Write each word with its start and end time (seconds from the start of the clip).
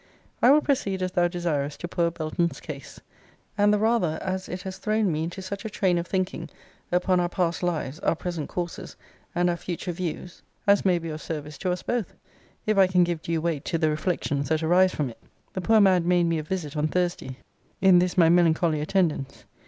I 0.41 0.49
will 0.49 0.61
proceed, 0.61 1.03
as 1.03 1.11
thou 1.11 1.27
desirest, 1.27 1.79
to 1.81 1.87
poor 1.87 2.09
Belton's 2.09 2.59
case; 2.59 3.01
and 3.55 3.71
the 3.71 3.77
rather, 3.77 4.17
as 4.23 4.49
it 4.49 4.63
has 4.63 4.79
thrown 4.79 5.11
me 5.11 5.25
into 5.25 5.43
such 5.43 5.63
a 5.63 5.69
train 5.69 5.99
of 5.99 6.07
thinking 6.07 6.49
upon 6.91 7.19
our 7.19 7.29
past 7.29 7.61
lives, 7.61 7.99
our 7.99 8.15
present 8.15 8.49
courses, 8.49 8.95
and 9.35 9.47
our 9.47 9.57
future 9.57 9.91
views, 9.91 10.41
as 10.65 10.83
may 10.85 10.97
be 10.97 11.09
of 11.09 11.21
service 11.21 11.59
to 11.59 11.71
us 11.71 11.83
both, 11.83 12.15
if 12.65 12.79
I 12.79 12.87
can 12.87 13.03
give 13.03 13.21
due 13.21 13.41
weight 13.41 13.63
to 13.65 13.77
the 13.77 13.91
reflections 13.91 14.49
that 14.49 14.63
arise 14.63 14.91
from 14.95 15.11
it. 15.11 15.21
The 15.53 15.61
poor 15.61 15.79
man 15.79 16.07
made 16.07 16.23
me 16.25 16.39
a 16.39 16.41
visit 16.43 16.75
on 16.75 16.87
Thursday, 16.87 17.37
in 17.79 17.99
this 17.99 18.17
my 18.17 18.27
melancholy 18.27 18.81
attendance. 18.81 19.45